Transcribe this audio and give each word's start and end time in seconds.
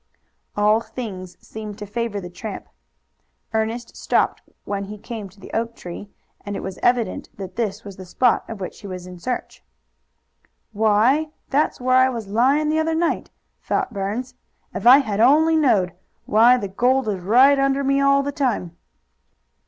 All 0.57 0.81
things 0.81 1.37
seemed 1.47 1.77
to 1.77 1.85
favor 1.85 2.19
the 2.19 2.31
tramp. 2.31 2.67
Ernest 3.53 3.95
stopped 3.95 4.41
when 4.65 4.85
he 4.85 4.97
came 4.97 5.29
to 5.29 5.39
the 5.39 5.53
oak 5.53 5.75
tree, 5.75 6.09
and 6.43 6.55
it 6.55 6.61
was 6.63 6.79
evident 6.81 7.29
that 7.37 7.55
this 7.55 7.83
was 7.83 7.97
the 7.97 8.05
spot 8.07 8.43
of 8.49 8.59
which 8.59 8.79
he 8.79 8.87
was 8.87 9.05
in 9.05 9.19
search. 9.19 9.63
"Why, 10.71 11.29
that's 11.51 11.79
where 11.79 11.97
I 11.97 12.09
was 12.09 12.27
lyin' 12.27 12.69
the 12.69 12.79
other 12.79 12.95
night!" 12.95 13.29
thought 13.61 13.93
Burns. 13.93 14.33
"If 14.73 14.87
I 14.87 14.97
had 15.01 15.19
only 15.19 15.55
knowed! 15.55 15.93
Why, 16.25 16.57
the 16.57 16.67
gold 16.67 17.05
was 17.05 17.19
right 17.19 17.59
under 17.59 17.83
me 17.83 18.01
all 18.01 18.23
the 18.23 18.31
time." 18.31 18.75